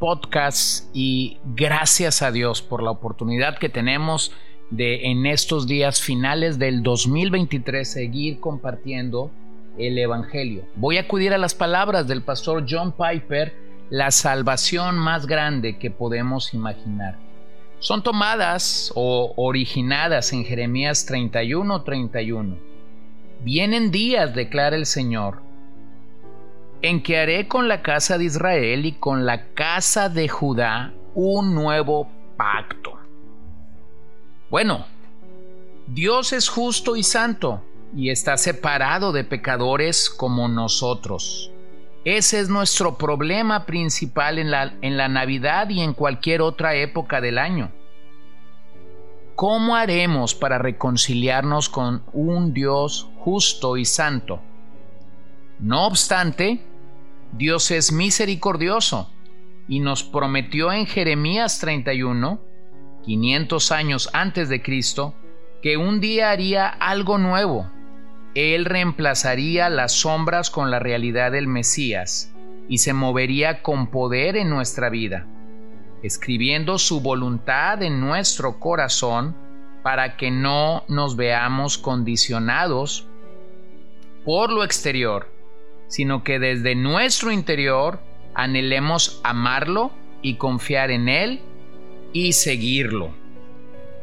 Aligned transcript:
podcast 0.00 0.90
y 0.94 1.38
gracias 1.54 2.22
a 2.22 2.32
Dios 2.32 2.62
por 2.62 2.82
la 2.82 2.90
oportunidad 2.90 3.58
que 3.58 3.68
tenemos 3.68 4.32
de 4.70 5.10
en 5.10 5.26
estos 5.26 5.66
días 5.66 6.00
finales 6.00 6.58
del 6.58 6.82
2023 6.82 7.88
seguir 7.88 8.40
compartiendo 8.40 9.30
el 9.78 9.98
Evangelio. 9.98 10.64
Voy 10.74 10.96
a 10.96 11.02
acudir 11.02 11.32
a 11.32 11.38
las 11.38 11.54
palabras 11.54 12.08
del 12.08 12.22
pastor 12.22 12.64
John 12.68 12.92
Piper, 12.92 13.54
la 13.90 14.10
salvación 14.10 14.98
más 14.98 15.26
grande 15.26 15.78
que 15.78 15.90
podemos 15.90 16.54
imaginar. 16.54 17.18
Son 17.78 18.02
tomadas 18.02 18.92
o 18.94 19.32
originadas 19.36 20.32
en 20.32 20.44
Jeremías 20.44 21.06
31:31. 21.06 22.56
Vienen 23.42 23.90
días, 23.90 24.34
declara 24.34 24.76
el 24.76 24.86
Señor, 24.86 25.42
en 26.82 27.02
que 27.02 27.18
haré 27.18 27.46
con 27.46 27.68
la 27.68 27.82
casa 27.82 28.18
de 28.18 28.24
Israel 28.24 28.86
y 28.86 28.92
con 28.92 29.26
la 29.26 29.52
casa 29.54 30.08
de 30.08 30.28
Judá 30.28 30.92
un 31.14 31.54
nuevo 31.54 32.08
pacto. 32.36 32.98
Bueno, 34.48 34.86
Dios 35.86 36.32
es 36.32 36.48
justo 36.48 36.96
y 36.96 37.02
santo 37.02 37.62
y 37.94 38.10
está 38.10 38.36
separado 38.36 39.12
de 39.12 39.24
pecadores 39.24 40.08
como 40.08 40.48
nosotros. 40.48 41.50
Ese 42.04 42.40
es 42.40 42.48
nuestro 42.48 42.96
problema 42.96 43.66
principal 43.66 44.38
en 44.38 44.50
la, 44.50 44.72
en 44.80 44.96
la 44.96 45.08
Navidad 45.08 45.68
y 45.68 45.80
en 45.80 45.92
cualquier 45.92 46.40
otra 46.40 46.74
época 46.74 47.20
del 47.20 47.38
año. 47.38 47.72
¿Cómo 49.36 49.76
haremos 49.76 50.34
para 50.34 50.58
reconciliarnos 50.58 51.68
con 51.68 52.02
un 52.12 52.52
Dios 52.52 53.08
justo 53.18 53.76
y 53.76 53.84
santo? 53.84 54.40
No 55.58 55.86
obstante, 55.86 56.64
Dios 57.32 57.70
es 57.70 57.92
misericordioso 57.92 59.12
y 59.68 59.78
nos 59.78 60.02
prometió 60.02 60.72
en 60.72 60.86
Jeremías 60.86 61.60
31, 61.60 62.40
500 63.04 63.72
años 63.72 64.10
antes 64.12 64.48
de 64.48 64.62
Cristo, 64.62 65.14
que 65.62 65.76
un 65.76 66.00
día 66.00 66.30
haría 66.30 66.66
algo 66.68 67.18
nuevo. 67.18 67.70
Él 68.34 68.64
reemplazaría 68.64 69.68
las 69.68 69.92
sombras 69.92 70.50
con 70.50 70.72
la 70.72 70.80
realidad 70.80 71.30
del 71.30 71.46
Mesías 71.46 72.34
y 72.68 72.78
se 72.78 72.92
movería 72.92 73.62
con 73.62 73.92
poder 73.92 74.36
en 74.36 74.50
nuestra 74.50 74.90
vida, 74.90 75.26
escribiendo 76.02 76.78
su 76.78 77.00
voluntad 77.00 77.80
en 77.84 78.00
nuestro 78.00 78.58
corazón 78.58 79.36
para 79.84 80.16
que 80.16 80.32
no 80.32 80.84
nos 80.88 81.14
veamos 81.14 81.78
condicionados 81.78 83.06
por 84.24 84.50
lo 84.50 84.64
exterior 84.64 85.39
sino 85.90 86.22
que 86.22 86.38
desde 86.38 86.76
nuestro 86.76 87.32
interior 87.32 88.00
anhelemos 88.34 89.20
amarlo 89.24 89.90
y 90.22 90.36
confiar 90.36 90.92
en 90.92 91.08
Él 91.08 91.40
y 92.12 92.32
seguirlo. 92.32 93.10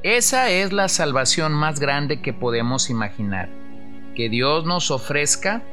Esa 0.03 0.52
es 0.52 0.73
la 0.73 0.89
salvación 0.89 1.53
más 1.53 1.80
grande 1.80 2.21
que 2.21 2.33
podemos 2.33 2.89
imaginar, 2.89 3.49
que 4.15 4.27
Dios 4.27 4.65
nos 4.65 4.92
ofrezca 4.92 5.64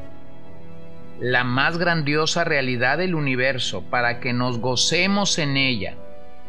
la 1.20 1.42
más 1.42 1.78
grandiosa 1.78 2.44
realidad 2.44 2.98
del 2.98 3.16
universo 3.16 3.82
para 3.90 4.20
que 4.20 4.32
nos 4.32 4.60
gocemos 4.60 5.38
en 5.38 5.56
ella 5.56 5.96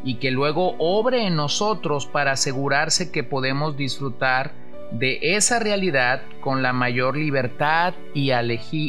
y 0.04 0.16
que 0.16 0.30
luego 0.30 0.76
obre 0.78 1.26
en 1.26 1.36
nosotros 1.36 2.06
para 2.06 2.34
asegurarse 2.34 3.12
que 3.12 3.24
podemos 3.24 3.78
disfrutar 3.78 4.54
de 4.92 5.20
esa 5.22 5.60
realidad 5.60 6.22
con 6.42 6.62
la 6.62 6.74
mayor 6.74 7.18
libertad 7.18 7.94
y, 8.14 8.32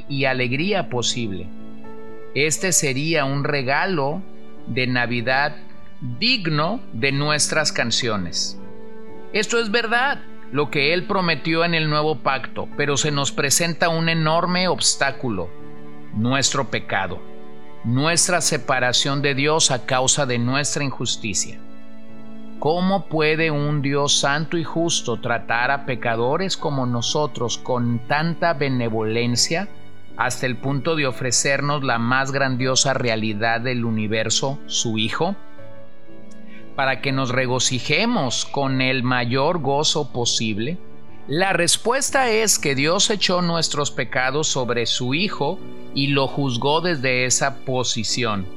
y 0.08 0.24
alegría 0.24 0.88
posible. 0.88 1.46
Este 2.34 2.72
sería 2.72 3.24
un 3.24 3.44
regalo 3.44 4.22
de 4.66 4.86
Navidad 4.86 5.56
digno 6.18 6.80
de 6.92 7.12
nuestras 7.12 7.72
canciones. 7.72 8.60
Esto 9.32 9.58
es 9.58 9.70
verdad, 9.70 10.22
lo 10.52 10.70
que 10.70 10.94
Él 10.94 11.04
prometió 11.06 11.64
en 11.64 11.74
el 11.74 11.88
nuevo 11.88 12.18
pacto, 12.18 12.68
pero 12.76 12.96
se 12.96 13.10
nos 13.10 13.32
presenta 13.32 13.88
un 13.88 14.08
enorme 14.08 14.68
obstáculo, 14.68 15.50
nuestro 16.14 16.70
pecado, 16.70 17.20
nuestra 17.84 18.40
separación 18.40 19.22
de 19.22 19.34
Dios 19.34 19.70
a 19.70 19.86
causa 19.86 20.26
de 20.26 20.38
nuestra 20.38 20.84
injusticia. 20.84 21.58
¿Cómo 22.58 23.06
puede 23.06 23.50
un 23.50 23.82
Dios 23.82 24.18
santo 24.18 24.56
y 24.56 24.64
justo 24.64 25.20
tratar 25.20 25.70
a 25.70 25.84
pecadores 25.84 26.56
como 26.56 26.86
nosotros 26.86 27.58
con 27.58 28.00
tanta 28.08 28.54
benevolencia 28.54 29.68
hasta 30.16 30.46
el 30.46 30.56
punto 30.56 30.96
de 30.96 31.06
ofrecernos 31.06 31.84
la 31.84 31.98
más 31.98 32.32
grandiosa 32.32 32.94
realidad 32.94 33.60
del 33.60 33.84
universo, 33.84 34.58
su 34.66 34.96
Hijo? 34.96 35.36
Para 36.76 37.02
que 37.02 37.12
nos 37.12 37.28
regocijemos 37.28 38.46
con 38.46 38.80
el 38.80 39.02
mayor 39.02 39.60
gozo 39.60 40.10
posible. 40.10 40.78
La 41.28 41.52
respuesta 41.52 42.30
es 42.30 42.58
que 42.58 42.74
Dios 42.74 43.10
echó 43.10 43.42
nuestros 43.42 43.90
pecados 43.90 44.48
sobre 44.48 44.86
su 44.86 45.12
Hijo 45.12 45.58
y 45.94 46.08
lo 46.08 46.26
juzgó 46.26 46.80
desde 46.80 47.26
esa 47.26 47.58
posición 47.66 48.55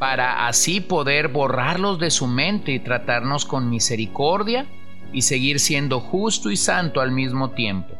para 0.00 0.46
así 0.48 0.80
poder 0.80 1.28
borrarlos 1.28 1.98
de 1.98 2.10
su 2.10 2.26
mente 2.26 2.72
y 2.72 2.78
tratarnos 2.78 3.44
con 3.44 3.68
misericordia 3.68 4.66
y 5.12 5.20
seguir 5.20 5.60
siendo 5.60 6.00
justo 6.00 6.50
y 6.50 6.56
santo 6.56 7.02
al 7.02 7.12
mismo 7.12 7.50
tiempo. 7.50 7.94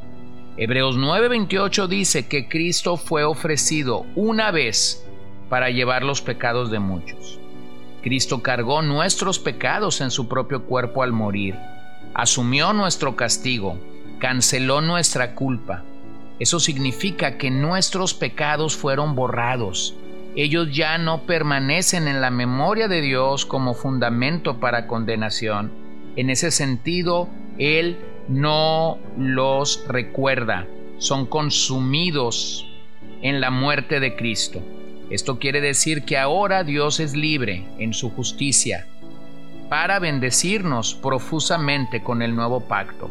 Hebreos 0.57 0.97
9:28 0.97 1.89
dice 1.89 2.27
que 2.27 2.49
Cristo 2.49 2.97
fue 2.97 3.25
ofrecido 3.25 4.07
una 4.15 4.51
vez 4.51 5.07
para 5.51 5.69
llevar 5.69 6.03
los 6.03 6.23
pecados 6.23 6.71
de 6.71 6.79
muchos. 6.79 7.39
Cristo 8.03 8.41
cargó 8.41 8.81
nuestros 8.81 9.39
pecados 9.39 10.01
en 10.01 10.11
su 10.11 10.27
propio 10.27 10.65
cuerpo 10.65 11.03
al 11.03 11.13
morir, 11.13 11.55
asumió 12.15 12.73
nuestro 12.73 13.15
castigo, 13.15 13.79
canceló 14.19 14.81
nuestra 14.81 15.35
culpa. 15.35 15.85
Eso 16.39 16.61
significa 16.61 17.37
que 17.37 17.51
nuestros 17.51 18.15
pecados 18.15 18.75
fueron 18.75 19.15
borrados 19.15 19.95
ellos 20.37 20.69
ya 20.73 20.97
no 20.99 21.23
permanecen 21.23 22.07
en 22.07 22.21
la 22.21 22.31
memoria 22.31 22.87
de 22.87 23.01
Dios 23.01 23.45
como 23.45 23.75
fundamento 23.75 24.61
para 24.61 24.87
condenación. 24.87 25.73
En 26.17 26.31
ese 26.31 26.51
sentido, 26.51 27.29
Él 27.59 27.99
no 28.29 28.99
los 29.19 29.85
recuerda, 29.89 30.67
son 30.99 31.27
consumidos 31.27 32.67
en 33.23 33.41
la 33.41 33.51
muerte 33.51 33.99
de 33.99 34.15
Cristo. 34.15 34.63
Esto 35.11 35.41
quiere 35.41 35.61
decir 35.61 36.05
que 36.05 36.17
ahora 36.17 36.63
Dios 36.63 37.01
es 37.01 37.15
libre 37.17 37.67
en 37.79 37.93
su 37.93 38.11
justicia 38.11 38.87
para 39.69 39.99
bendecirnos 39.99 40.95
profusamente 40.95 42.03
con 42.03 42.23
el 42.23 42.37
nuevo 42.37 42.61
pacto. 42.61 43.11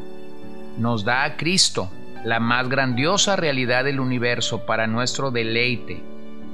Nos 0.77 1.03
da 1.03 1.25
a 1.25 1.35
Cristo, 1.35 1.91
la 2.23 2.39
más 2.39 2.69
grandiosa 2.69 3.35
realidad 3.35 3.83
del 3.83 3.99
universo 3.99 4.65
para 4.65 4.87
nuestro 4.87 5.31
deleite 5.31 6.01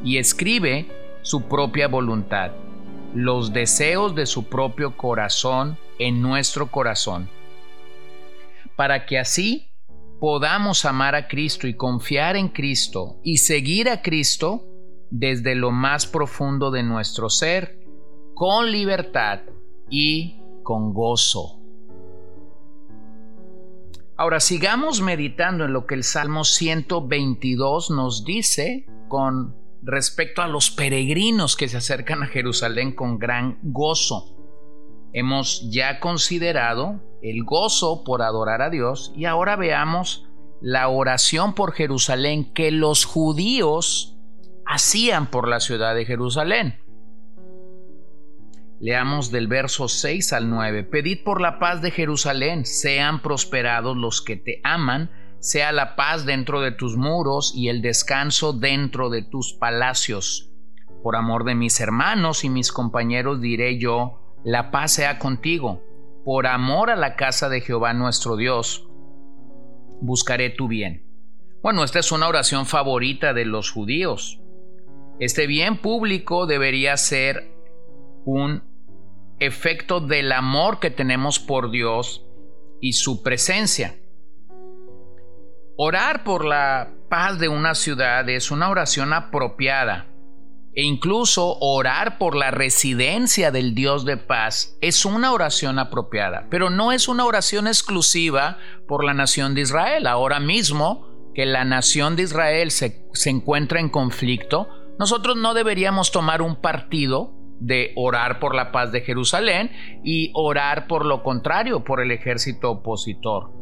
y 0.06 0.20
escribe 0.20 0.88
su 1.24 1.50
propia 1.50 1.88
voluntad, 1.88 2.52
los 3.16 3.52
deseos 3.52 4.14
de 4.14 4.28
su 4.28 4.46
propio 4.46 4.96
corazón 4.96 5.78
en 5.98 6.22
nuestro 6.22 6.68
corazón, 6.68 7.28
para 8.76 9.08
que 9.08 9.18
así 9.18 9.72
podamos 10.20 10.86
amar 10.86 11.16
a 11.16 11.28
Cristo 11.28 11.68
y 11.68 11.74
confiar 11.74 12.36
en 12.36 12.50
Cristo 12.50 13.18
y 13.24 13.38
seguir 13.38 13.90
a 13.90 14.04
Cristo 14.04 14.64
desde 15.10 15.56
lo 15.56 15.72
más 15.72 16.06
profundo 16.06 16.70
de 16.70 16.84
nuestro 16.84 17.30
ser, 17.30 17.80
con 18.36 18.72
libertad 18.72 19.42
y 19.90 20.40
con 20.62 20.94
gozo. 20.94 21.62
Ahora 24.18 24.40
sigamos 24.40 25.02
meditando 25.02 25.66
en 25.66 25.74
lo 25.74 25.88
que 25.88 25.96
el 25.96 26.04
Salmo 26.04 26.44
122 26.44 27.90
nos 27.92 28.24
dice 28.24 28.86
con 29.08 29.65
respecto 29.86 30.42
a 30.42 30.48
los 30.48 30.72
peregrinos 30.72 31.56
que 31.56 31.68
se 31.68 31.78
acercan 31.78 32.24
a 32.24 32.28
Jerusalén 32.28 32.94
con 32.94 33.20
gran 33.20 33.60
gozo. 33.62 34.36
Hemos 35.14 35.70
ya 35.72 36.00
considerado 36.00 37.02
el 37.22 37.44
gozo 37.44 38.04
por 38.04 38.22
adorar 38.22 38.62
a 38.62 38.70
Dios 38.70 39.14
y 39.16 39.26
ahora 39.26 39.56
veamos 39.56 40.28
la 40.60 40.88
oración 40.88 41.54
por 41.54 41.74
Jerusalén 41.74 42.52
que 42.54 42.72
los 42.72 43.06
judíos 43.06 44.18
hacían 44.66 45.30
por 45.30 45.48
la 45.48 45.60
ciudad 45.60 45.94
de 45.94 46.06
Jerusalén. 46.06 46.80
Leamos 48.80 49.32
del 49.32 49.48
verso 49.48 49.88
6 49.88 50.34
al 50.34 50.50
9. 50.50 50.84
Pedid 50.84 51.24
por 51.24 51.40
la 51.40 51.60
paz 51.60 51.82
de 51.82 51.92
Jerusalén, 51.92 52.66
sean 52.66 53.22
prosperados 53.22 53.96
los 53.96 54.22
que 54.22 54.36
te 54.36 54.60
aman, 54.64 55.12
sea 55.46 55.72
la 55.72 55.96
paz 55.96 56.26
dentro 56.26 56.60
de 56.60 56.72
tus 56.72 56.98
muros 56.98 57.54
y 57.56 57.70
el 57.70 57.84
descanso 57.84 58.52
dentro 58.52 59.12
de 59.12 59.22
tus 59.22 59.54
palacios. 59.54 60.50
Por 61.04 61.16
amor 61.16 61.44
de 61.44 61.54
mis 61.54 61.80
hermanos 61.80 62.44
y 62.44 62.50
mis 62.50 62.72
compañeros 62.72 63.42
diré 63.42 63.78
yo, 63.78 64.40
la 64.44 64.72
paz 64.72 64.94
sea 64.94 65.20
contigo. 65.20 65.84
Por 66.26 66.48
amor 66.48 66.90
a 66.90 66.96
la 66.96 67.16
casa 67.16 67.48
de 67.48 67.62
Jehová 67.62 67.94
nuestro 67.94 68.38
Dios, 68.38 68.88
buscaré 70.02 70.50
tu 70.50 70.68
bien. 70.68 71.06
Bueno, 71.62 71.84
esta 71.84 72.00
es 72.00 72.12
una 72.12 72.28
oración 72.28 72.66
favorita 72.66 73.36
de 73.36 73.46
los 73.46 73.70
judíos. 73.70 74.42
Este 75.20 75.46
bien 75.46 75.78
público 75.78 76.48
debería 76.48 76.98
ser 76.98 77.56
un 78.26 78.64
efecto 79.38 80.00
del 80.00 80.32
amor 80.32 80.80
que 80.80 80.90
tenemos 80.90 81.38
por 81.38 81.70
Dios 81.70 82.26
y 82.82 82.94
su 82.94 83.22
presencia. 83.22 83.96
Orar 85.78 86.24
por 86.24 86.46
la 86.46 86.94
paz 87.10 87.38
de 87.38 87.50
una 87.50 87.76
ciudad 87.76 88.30
es 88.30 88.50
una 88.50 88.70
oración 88.70 89.12
apropiada 89.12 90.06
e 90.74 90.84
incluso 90.84 91.58
orar 91.60 92.18
por 92.18 92.38
la 92.38 92.50
residencia 92.50 93.52
del 93.52 93.76
Dios 93.76 94.06
de 94.06 94.16
paz 94.16 94.78
es 94.80 95.04
una 95.04 95.34
oración 95.34 95.78
apropiada, 95.78 96.48
pero 96.50 96.70
no 96.70 96.94
es 96.94 97.10
una 97.10 97.26
oración 97.26 97.68
exclusiva 97.68 98.58
por 98.88 99.04
la 99.04 99.14
nación 99.14 99.54
de 99.54 99.62
Israel. 99.62 100.08
Ahora 100.08 100.40
mismo 100.40 101.08
que 101.34 101.46
la 101.46 101.66
nación 101.66 102.16
de 102.16 102.24
Israel 102.24 102.72
se, 102.72 103.06
se 103.12 103.30
encuentra 103.30 103.82
en 103.82 103.90
conflicto, 103.90 104.70
nosotros 104.98 105.36
no 105.36 105.54
deberíamos 105.54 106.10
tomar 106.10 106.42
un 106.42 106.56
partido 106.56 107.34
de 107.60 107.92
orar 107.98 108.40
por 108.40 108.56
la 108.56 108.72
paz 108.72 108.94
de 108.94 109.02
Jerusalén 109.02 109.72
y 110.06 110.32
orar 110.36 110.88
por 110.88 111.06
lo 111.06 111.22
contrario, 111.22 111.84
por 111.84 112.02
el 112.02 112.12
ejército 112.12 112.72
opositor. 112.72 113.55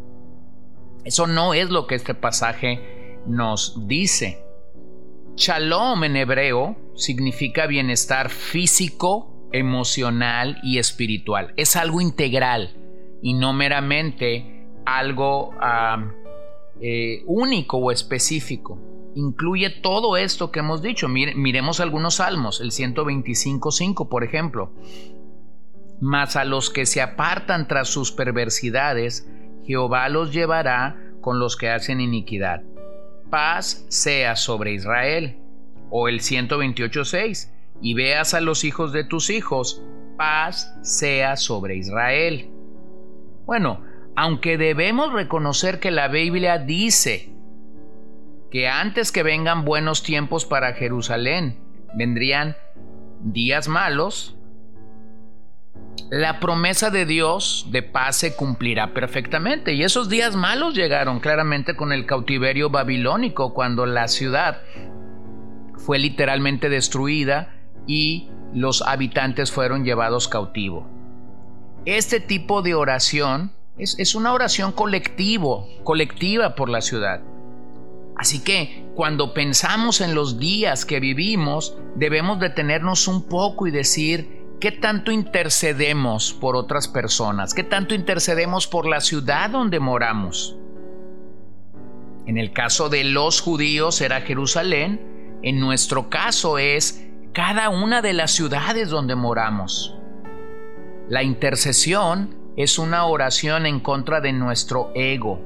Eso 1.05 1.27
no 1.27 1.53
es 1.53 1.69
lo 1.69 1.87
que 1.87 1.95
este 1.95 2.13
pasaje 2.13 3.19
nos 3.25 3.87
dice. 3.87 4.43
Shalom 5.35 6.03
en 6.03 6.15
hebreo 6.15 6.75
significa 6.95 7.65
bienestar 7.65 8.29
físico, 8.29 9.49
emocional 9.51 10.59
y 10.63 10.77
espiritual. 10.77 11.53
Es 11.57 11.75
algo 11.75 12.01
integral 12.01 12.77
y 13.21 13.33
no 13.33 13.53
meramente 13.53 14.67
algo 14.85 15.51
ah, 15.59 16.11
eh, 16.81 17.23
único 17.25 17.77
o 17.77 17.91
específico 17.91 18.93
incluye 19.15 19.69
todo 19.69 20.17
esto 20.17 20.51
que 20.51 20.59
hemos 20.59 20.81
dicho. 20.81 21.07
miremos 21.07 21.79
algunos 21.79 22.15
salmos, 22.15 22.61
el 22.61 22.71
125.5 22.71 24.09
por 24.09 24.23
ejemplo. 24.23 24.71
Mas 26.01 26.35
a 26.35 26.43
los 26.43 26.69
que 26.69 26.85
se 26.85 27.01
apartan 27.01 27.67
tras 27.67 27.87
sus 27.87 28.11
perversidades, 28.11 29.27
Jehová 29.65 30.09
los 30.09 30.33
llevará 30.33 30.97
con 31.21 31.39
los 31.39 31.55
que 31.55 31.69
hacen 31.69 32.01
iniquidad. 32.01 32.63
Paz 33.29 33.85
sea 33.89 34.35
sobre 34.35 34.73
Israel. 34.73 35.37
O 35.89 36.07
el 36.07 36.19
128.6. 36.19 37.51
Y 37.81 37.93
veas 37.93 38.33
a 38.33 38.41
los 38.41 38.63
hijos 38.63 38.93
de 38.93 39.03
tus 39.03 39.29
hijos, 39.29 39.83
paz 40.17 40.73
sea 40.81 41.35
sobre 41.35 41.75
Israel. 41.75 42.49
Bueno, 43.45 43.81
aunque 44.15 44.57
debemos 44.57 45.11
reconocer 45.11 45.79
que 45.79 45.91
la 45.91 46.07
Biblia 46.07 46.59
dice 46.59 47.33
que 48.51 48.67
antes 48.67 49.11
que 49.11 49.23
vengan 49.23 49.65
buenos 49.65 50.03
tiempos 50.03 50.45
para 50.45 50.73
Jerusalén, 50.73 51.59
vendrían 51.95 52.55
días 53.21 53.67
malos, 53.67 54.37
la 56.09 56.39
promesa 56.39 56.91
de 56.91 57.05
Dios 57.05 57.67
de 57.71 57.81
paz 57.81 58.17
se 58.17 58.35
cumplirá 58.35 58.93
perfectamente. 58.93 59.73
Y 59.73 59.83
esos 59.83 60.09
días 60.09 60.35
malos 60.35 60.75
llegaron 60.75 61.19
claramente 61.19 61.75
con 61.75 61.91
el 61.91 62.05
cautiverio 62.05 62.69
babilónico, 62.69 63.53
cuando 63.53 63.85
la 63.85 64.07
ciudad 64.07 64.61
fue 65.75 65.99
literalmente 65.99 66.69
destruida 66.69 67.55
y 67.87 68.29
los 68.53 68.83
habitantes 68.83 69.51
fueron 69.51 69.83
llevados 69.85 70.27
cautivo. 70.27 70.87
Este 71.85 72.19
tipo 72.19 72.61
de 72.61 72.75
oración 72.75 73.51
es, 73.77 73.97
es 73.97 74.13
una 74.13 74.33
oración 74.33 74.71
colectivo, 74.71 75.67
colectiva 75.83 76.55
por 76.55 76.69
la 76.69 76.81
ciudad. 76.81 77.21
Así 78.15 78.43
que 78.43 78.85
cuando 78.93 79.33
pensamos 79.33 79.99
en 79.99 80.13
los 80.13 80.37
días 80.37 80.85
que 80.85 80.99
vivimos, 80.99 81.75
debemos 81.95 82.39
detenernos 82.39 83.07
un 83.07 83.23
poco 83.27 83.65
y 83.65 83.71
decir, 83.71 84.42
¿qué 84.63 84.71
tanto 84.71 85.11
intercedemos 85.11 86.31
por 86.31 86.55
otras 86.55 86.87
personas? 86.87 87.53
¿Qué 87.53 87.65
tanto 87.65 87.95
intercedemos 87.95 88.65
por 88.65 88.85
la 88.85 89.01
ciudad 89.01 89.49
donde 89.49 89.81
moramos? 89.81 90.55
En 92.25 92.37
el 92.37 92.53
caso 92.53 92.87
de 92.87 93.03
los 93.03 93.41
judíos 93.41 93.99
era 93.99 94.21
Jerusalén, 94.21 95.41
en 95.43 95.59
nuestro 95.59 96.09
caso 96.09 96.59
es 96.59 97.05
cada 97.33 97.67
una 97.67 98.01
de 98.01 98.13
las 98.13 98.31
ciudades 98.31 98.89
donde 98.89 99.15
moramos. 99.15 99.97
La 101.09 101.23
intercesión 101.23 102.33
es 102.55 102.79
una 102.79 103.03
oración 103.03 103.65
en 103.65 103.81
contra 103.81 104.21
de 104.21 104.31
nuestro 104.31 104.93
ego 104.95 105.41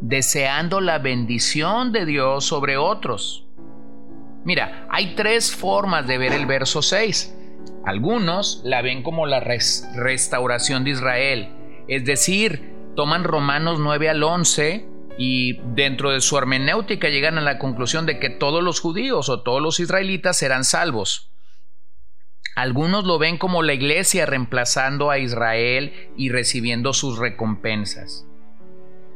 deseando 0.00 0.80
la 0.80 1.00
bendición 1.00 1.90
de 1.90 2.06
Dios 2.06 2.44
sobre 2.44 2.76
otros. 2.76 3.44
Mira, 4.44 4.86
hay 4.88 5.16
tres 5.16 5.50
formas 5.50 6.06
de 6.06 6.18
ver 6.18 6.32
el 6.32 6.46
verso 6.46 6.80
6. 6.80 7.35
Algunos 7.84 8.60
la 8.64 8.82
ven 8.82 9.02
como 9.02 9.26
la 9.26 9.40
restauración 9.40 10.84
de 10.84 10.90
Israel, 10.90 11.48
es 11.88 12.04
decir, 12.04 12.74
toman 12.96 13.24
Romanos 13.24 13.78
9 13.78 14.08
al 14.08 14.22
11 14.22 14.88
y 15.18 15.58
dentro 15.74 16.10
de 16.10 16.20
su 16.20 16.36
hermenéutica 16.36 17.08
llegan 17.08 17.38
a 17.38 17.42
la 17.42 17.58
conclusión 17.58 18.06
de 18.06 18.18
que 18.18 18.30
todos 18.30 18.62
los 18.62 18.80
judíos 18.80 19.28
o 19.28 19.42
todos 19.42 19.62
los 19.62 19.80
israelitas 19.80 20.36
serán 20.36 20.64
salvos. 20.64 21.30
Algunos 22.54 23.04
lo 23.04 23.18
ven 23.18 23.38
como 23.38 23.62
la 23.62 23.74
iglesia 23.74 24.26
reemplazando 24.26 25.10
a 25.10 25.18
Israel 25.18 25.92
y 26.16 26.30
recibiendo 26.30 26.92
sus 26.92 27.18
recompensas 27.18 28.26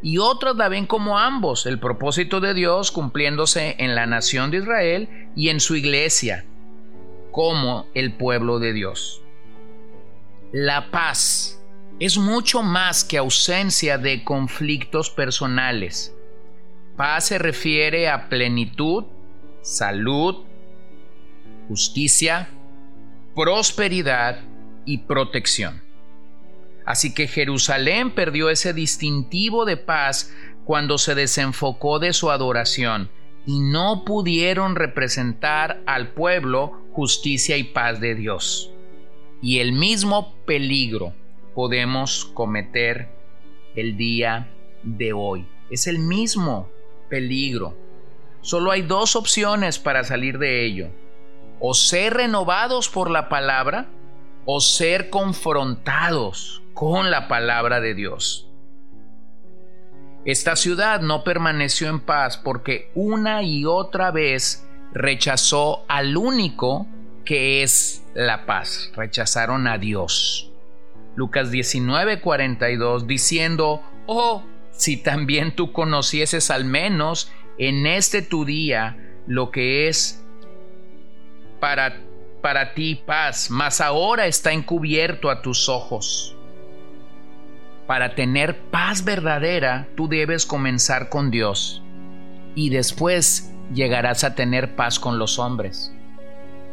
y 0.02 0.18
otros 0.18 0.56
la 0.56 0.68
ven 0.68 0.86
como 0.86 1.18
ambos, 1.18 1.66
el 1.66 1.78
propósito 1.78 2.40
de 2.40 2.54
Dios 2.54 2.90
cumpliéndose 2.90 3.76
en 3.78 3.94
la 3.94 4.06
nación 4.06 4.50
de 4.50 4.58
Israel 4.58 5.30
y 5.36 5.50
en 5.50 5.60
su 5.60 5.76
iglesia, 5.76 6.46
como 7.30 7.86
el 7.94 8.14
pueblo 8.14 8.58
de 8.58 8.72
Dios. 8.72 9.22
La 10.52 10.90
paz 10.90 11.62
es 12.00 12.18
mucho 12.18 12.62
más 12.62 13.04
que 13.04 13.18
ausencia 13.18 13.98
de 13.98 14.24
conflictos 14.24 15.10
personales. 15.10 16.14
Paz 16.96 17.26
se 17.26 17.38
refiere 17.38 18.08
a 18.08 18.28
plenitud, 18.28 19.04
salud, 19.62 20.44
justicia, 21.68 22.48
prosperidad 23.34 24.40
y 24.84 24.98
protección. 24.98 25.82
Así 26.84 27.14
que 27.14 27.28
Jerusalén 27.28 28.10
perdió 28.10 28.50
ese 28.50 28.72
distintivo 28.72 29.64
de 29.64 29.76
paz 29.76 30.34
cuando 30.64 30.98
se 30.98 31.14
desenfocó 31.14 31.98
de 31.98 32.12
su 32.12 32.30
adoración 32.30 33.10
y 33.46 33.60
no 33.60 34.04
pudieron 34.04 34.74
representar 34.74 35.82
al 35.86 36.08
pueblo 36.08 36.79
justicia 36.92 37.56
y 37.56 37.64
paz 37.64 38.00
de 38.00 38.14
Dios. 38.14 38.70
Y 39.42 39.58
el 39.58 39.72
mismo 39.72 40.34
peligro 40.44 41.14
podemos 41.54 42.24
cometer 42.34 43.08
el 43.74 43.96
día 43.96 44.48
de 44.82 45.12
hoy. 45.12 45.46
Es 45.70 45.86
el 45.86 45.98
mismo 45.98 46.68
peligro. 47.08 47.76
Solo 48.40 48.70
hay 48.70 48.82
dos 48.82 49.16
opciones 49.16 49.78
para 49.78 50.04
salir 50.04 50.38
de 50.38 50.64
ello. 50.64 50.88
O 51.60 51.74
ser 51.74 52.14
renovados 52.14 52.88
por 52.88 53.10
la 53.10 53.28
palabra 53.28 53.88
o 54.46 54.60
ser 54.60 55.10
confrontados 55.10 56.62
con 56.74 57.10
la 57.10 57.28
palabra 57.28 57.80
de 57.80 57.94
Dios. 57.94 58.46
Esta 60.24 60.56
ciudad 60.56 61.00
no 61.00 61.24
permaneció 61.24 61.88
en 61.88 62.00
paz 62.00 62.36
porque 62.36 62.90
una 62.94 63.42
y 63.42 63.64
otra 63.64 64.10
vez 64.10 64.66
rechazó 64.92 65.84
al 65.88 66.16
único 66.16 66.86
que 67.24 67.62
es 67.62 68.04
la 68.14 68.46
paz. 68.46 68.90
Rechazaron 68.94 69.66
a 69.66 69.78
Dios. 69.78 70.50
Lucas 71.16 71.50
19:42 71.50 73.06
diciendo, 73.06 73.82
oh, 74.06 74.44
si 74.72 74.96
también 74.96 75.54
tú 75.54 75.72
conocieses 75.72 76.50
al 76.50 76.64
menos 76.64 77.30
en 77.58 77.86
este 77.86 78.22
tu 78.22 78.44
día 78.44 78.96
lo 79.26 79.50
que 79.50 79.88
es 79.88 80.24
para, 81.60 82.00
para 82.40 82.74
ti 82.74 82.94
paz, 82.94 83.50
mas 83.50 83.80
ahora 83.80 84.26
está 84.26 84.52
encubierto 84.52 85.30
a 85.30 85.42
tus 85.42 85.68
ojos. 85.68 86.34
Para 87.86 88.14
tener 88.14 88.56
paz 88.70 89.04
verdadera, 89.04 89.88
tú 89.96 90.08
debes 90.08 90.46
comenzar 90.46 91.08
con 91.08 91.30
Dios 91.30 91.82
y 92.54 92.70
después 92.70 93.49
llegarás 93.72 94.24
a 94.24 94.34
tener 94.34 94.76
paz 94.76 94.98
con 94.98 95.18
los 95.18 95.38
hombres. 95.38 95.92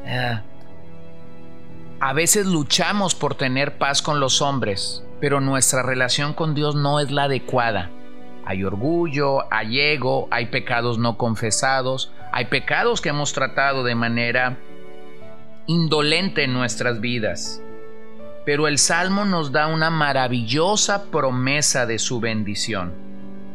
Ah. 0.06 0.42
A 2.00 2.14
veces 2.14 2.46
luchamos 2.46 3.16
por 3.16 3.36
tener 3.36 3.78
paz 3.78 4.02
con 4.02 4.20
los 4.20 4.42
hombres, 4.42 5.04
pero 5.20 5.42
nuestra 5.42 5.82
relación 5.82 6.34
con 6.34 6.54
Dios 6.54 6.76
no 6.76 7.00
es 7.00 7.12
la 7.12 7.24
adecuada. 7.24 7.90
Hay 8.46 8.64
orgullo, 8.64 9.52
hay 9.52 9.80
ego, 9.80 10.28
hay 10.32 10.46
pecados 10.46 11.00
no 11.00 11.18
confesados, 11.18 12.12
hay 12.32 12.46
pecados 12.46 13.02
que 13.02 13.10
hemos 13.10 13.34
tratado 13.34 13.84
de 13.84 13.96
manera 13.96 14.58
indolente 15.66 16.44
en 16.44 16.54
nuestras 16.54 17.02
vidas. 17.02 17.62
Pero 18.46 18.68
el 18.68 18.78
Salmo 18.78 19.26
nos 19.26 19.52
da 19.52 19.68
una 19.68 19.90
maravillosa 19.90 21.06
promesa 21.12 21.86
de 21.86 22.00
su 22.00 22.22
bendición. 22.22 22.94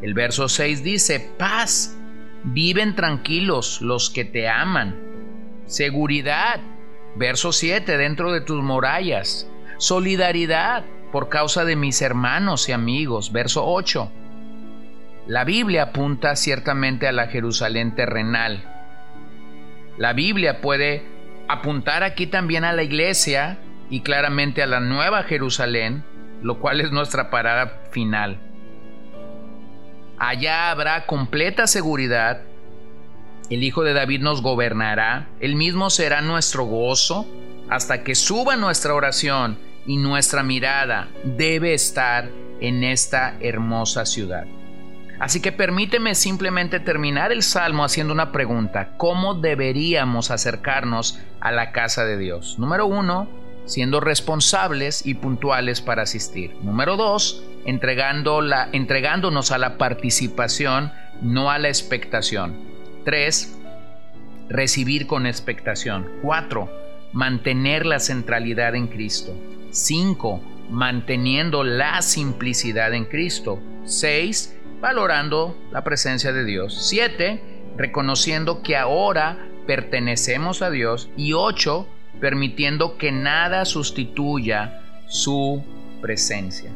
El 0.02 0.14
verso 0.14 0.48
6 0.48 0.82
dice, 0.82 1.32
paz, 1.38 1.96
viven 2.44 2.94
tranquilos 2.94 3.80
los 3.80 4.10
que 4.10 4.24
te 4.24 4.48
aman. 4.48 4.96
Seguridad, 5.66 6.60
verso 7.16 7.52
7, 7.52 7.96
dentro 7.96 8.32
de 8.32 8.40
tus 8.40 8.62
murallas. 8.62 9.48
Solidaridad 9.78 10.84
por 11.12 11.28
causa 11.28 11.64
de 11.64 11.76
mis 11.76 12.00
hermanos 12.02 12.68
y 12.68 12.72
amigos, 12.72 13.32
verso 13.32 13.64
8. 13.66 14.10
La 15.26 15.44
Biblia 15.44 15.84
apunta 15.84 16.34
ciertamente 16.36 17.06
a 17.06 17.12
la 17.12 17.28
Jerusalén 17.28 17.94
terrenal. 17.94 18.64
La 19.98 20.14
Biblia 20.14 20.60
puede 20.60 21.04
apuntar 21.48 22.02
aquí 22.02 22.26
también 22.26 22.64
a 22.64 22.72
la 22.72 22.82
iglesia 22.82 23.58
y 23.90 24.00
claramente 24.00 24.62
a 24.62 24.66
la 24.66 24.80
nueva 24.80 25.22
Jerusalén, 25.24 26.02
lo 26.42 26.58
cual 26.58 26.80
es 26.80 26.90
nuestra 26.90 27.30
parada 27.30 27.82
final. 27.90 28.40
Allá 30.24 30.70
habrá 30.70 31.04
completa 31.04 31.66
seguridad. 31.66 32.42
El 33.50 33.64
Hijo 33.64 33.82
de 33.82 33.92
David 33.92 34.20
nos 34.20 34.40
gobernará. 34.40 35.26
Él 35.40 35.56
mismo 35.56 35.90
será 35.90 36.20
nuestro 36.20 36.64
gozo 36.64 37.26
hasta 37.68 38.04
que 38.04 38.14
suba 38.14 38.54
nuestra 38.54 38.94
oración 38.94 39.58
y 39.84 39.96
nuestra 39.96 40.44
mirada 40.44 41.08
debe 41.24 41.74
estar 41.74 42.30
en 42.60 42.84
esta 42.84 43.34
hermosa 43.40 44.06
ciudad. 44.06 44.46
Así 45.18 45.42
que 45.42 45.50
permíteme 45.50 46.14
simplemente 46.14 46.78
terminar 46.78 47.32
el 47.32 47.42
salmo 47.42 47.82
haciendo 47.82 48.12
una 48.12 48.30
pregunta. 48.30 48.96
¿Cómo 48.98 49.34
deberíamos 49.34 50.30
acercarnos 50.30 51.18
a 51.40 51.50
la 51.50 51.72
casa 51.72 52.04
de 52.04 52.16
Dios? 52.16 52.60
Número 52.60 52.86
uno, 52.86 53.28
siendo 53.64 53.98
responsables 53.98 55.04
y 55.04 55.14
puntuales 55.14 55.80
para 55.80 56.02
asistir. 56.02 56.54
Número 56.62 56.96
dos, 56.96 57.42
entregándonos 57.64 59.52
a 59.52 59.58
la 59.58 59.78
participación, 59.78 60.92
no 61.20 61.50
a 61.50 61.58
la 61.58 61.68
expectación. 61.68 62.56
3. 63.04 63.58
Recibir 64.48 65.06
con 65.06 65.26
expectación. 65.26 66.08
4. 66.22 66.70
Mantener 67.12 67.86
la 67.86 68.00
centralidad 68.00 68.74
en 68.74 68.88
Cristo. 68.88 69.34
5. 69.70 70.42
Manteniendo 70.70 71.64
la 71.64 72.02
simplicidad 72.02 72.94
en 72.94 73.04
Cristo. 73.04 73.60
6. 73.84 74.58
Valorando 74.80 75.56
la 75.70 75.84
presencia 75.84 76.32
de 76.32 76.44
Dios. 76.44 76.88
7. 76.88 77.42
Reconociendo 77.76 78.62
que 78.62 78.76
ahora 78.76 79.38
pertenecemos 79.66 80.62
a 80.62 80.70
Dios. 80.70 81.10
Y 81.16 81.32
8. 81.32 81.86
Permitiendo 82.20 82.98
que 82.98 83.12
nada 83.12 83.64
sustituya 83.64 84.80
su 85.08 85.64
presencia. 86.00 86.70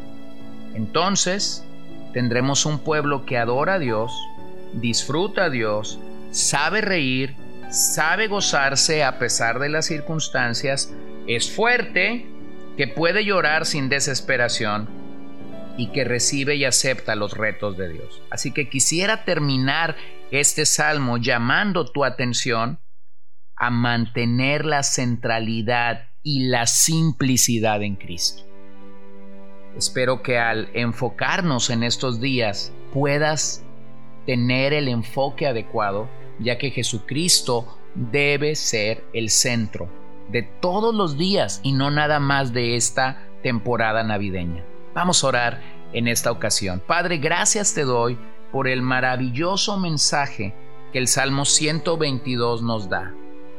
Entonces 0.76 1.64
tendremos 2.12 2.66
un 2.66 2.78
pueblo 2.78 3.24
que 3.24 3.38
adora 3.38 3.74
a 3.74 3.78
Dios, 3.78 4.12
disfruta 4.74 5.44
a 5.44 5.50
Dios, 5.50 5.98
sabe 6.30 6.82
reír, 6.82 7.34
sabe 7.70 8.28
gozarse 8.28 9.02
a 9.02 9.18
pesar 9.18 9.58
de 9.58 9.70
las 9.70 9.86
circunstancias, 9.86 10.92
es 11.26 11.50
fuerte, 11.50 12.26
que 12.76 12.86
puede 12.86 13.24
llorar 13.24 13.64
sin 13.64 13.88
desesperación 13.88 14.86
y 15.78 15.92
que 15.92 16.04
recibe 16.04 16.56
y 16.56 16.66
acepta 16.66 17.14
los 17.14 17.32
retos 17.32 17.78
de 17.78 17.88
Dios. 17.88 18.20
Así 18.30 18.52
que 18.52 18.68
quisiera 18.68 19.24
terminar 19.24 19.96
este 20.30 20.66
salmo 20.66 21.16
llamando 21.16 21.90
tu 21.90 22.04
atención 22.04 22.80
a 23.56 23.70
mantener 23.70 24.66
la 24.66 24.82
centralidad 24.82 26.10
y 26.22 26.48
la 26.48 26.66
simplicidad 26.66 27.82
en 27.82 27.96
Cristo. 27.96 28.42
Espero 29.76 30.22
que 30.22 30.38
al 30.38 30.70
enfocarnos 30.72 31.70
en 31.70 31.82
estos 31.82 32.20
días 32.20 32.72
puedas 32.94 33.62
tener 34.24 34.72
el 34.72 34.88
enfoque 34.88 35.46
adecuado, 35.46 36.08
ya 36.38 36.56
que 36.56 36.70
Jesucristo 36.70 37.78
debe 37.94 38.54
ser 38.56 39.04
el 39.12 39.30
centro 39.30 39.88
de 40.30 40.42
todos 40.42 40.94
los 40.94 41.16
días 41.16 41.60
y 41.62 41.72
no 41.72 41.90
nada 41.90 42.20
más 42.20 42.52
de 42.52 42.76
esta 42.76 43.28
temporada 43.42 44.02
navideña. 44.02 44.64
Vamos 44.94 45.22
a 45.22 45.26
orar 45.28 45.60
en 45.92 46.08
esta 46.08 46.32
ocasión. 46.32 46.82
Padre, 46.86 47.18
gracias 47.18 47.74
te 47.74 47.84
doy 47.84 48.18
por 48.52 48.68
el 48.68 48.82
maravilloso 48.82 49.78
mensaje 49.78 50.54
que 50.92 50.98
el 50.98 51.06
Salmo 51.06 51.44
122 51.44 52.62
nos 52.62 52.88
da. 52.88 53.14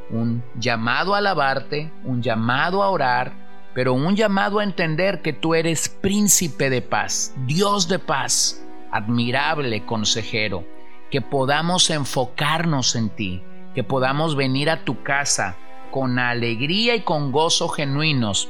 Un 0.09 0.43
llamado 0.55 1.13
a 1.13 1.19
alabarte, 1.19 1.91
un 2.03 2.21
llamado 2.21 2.81
a 2.81 2.89
orar, 2.89 3.47
pero 3.77 3.93
un 3.93 4.15
llamado 4.15 4.57
a 4.57 4.63
entender 4.63 5.22
que 5.22 5.34
tú 5.34 5.53
eres 5.53 5.88
príncipe 5.88 6.72
de 6.72 6.81
paz, 6.81 7.36
Dios 7.46 7.88
de 7.88 8.00
paz, 8.00 8.65
admirable 8.91 9.86
consejero, 9.86 10.65
que 11.12 11.22
podamos 11.22 11.91
enfocarnos 11.91 12.96
en 12.96 13.10
ti, 13.12 13.43
que 13.75 13.84
podamos 13.84 14.36
venir 14.36 14.72
a 14.72 14.84
tu 14.84 15.03
casa 15.03 15.57
con 15.91 16.17
alegría 16.17 16.96
y 16.96 17.01
con 17.01 17.31
gozo 17.31 17.69
genuinos, 17.69 18.50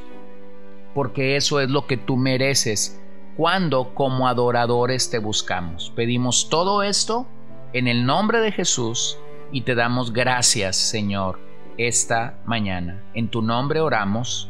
porque 0.95 1.35
eso 1.35 1.59
es 1.59 1.69
lo 1.69 1.87
que 1.87 1.97
tú 1.97 2.15
mereces 2.15 2.97
cuando 3.35 3.93
como 3.93 4.29
adoradores 4.29 5.09
te 5.09 5.19
buscamos. 5.19 5.91
Pedimos 5.93 6.47
todo 6.47 6.83
esto 6.83 7.27
en 7.73 7.89
el 7.89 8.05
nombre 8.05 8.39
de 8.39 8.53
Jesús 8.53 9.17
y 9.51 9.63
te 9.63 9.75
damos 9.75 10.13
gracias, 10.13 10.77
Señor, 10.77 11.37
esta 11.77 12.39
mañana. 12.45 13.03
En 13.13 13.27
tu 13.27 13.41
nombre 13.41 13.81
oramos. 13.81 14.49